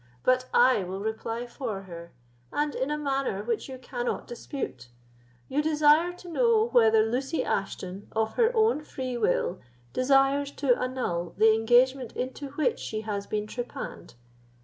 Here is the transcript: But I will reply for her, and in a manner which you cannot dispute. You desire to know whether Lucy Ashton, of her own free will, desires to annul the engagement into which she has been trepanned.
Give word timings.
But 0.23 0.45
I 0.51 0.83
will 0.83 0.99
reply 1.01 1.45
for 1.45 1.81
her, 1.83 2.11
and 2.51 2.73
in 2.73 2.89
a 2.89 2.97
manner 2.97 3.43
which 3.43 3.69
you 3.69 3.77
cannot 3.77 4.25
dispute. 4.25 4.89
You 5.47 5.61
desire 5.61 6.11
to 6.13 6.27
know 6.27 6.69
whether 6.69 7.05
Lucy 7.05 7.43
Ashton, 7.43 8.07
of 8.11 8.33
her 8.33 8.51
own 8.55 8.81
free 8.83 9.15
will, 9.15 9.59
desires 9.93 10.49
to 10.53 10.75
annul 10.75 11.35
the 11.37 11.53
engagement 11.53 12.13
into 12.15 12.49
which 12.53 12.79
she 12.79 13.01
has 13.01 13.27
been 13.27 13.45
trepanned. 13.45 14.15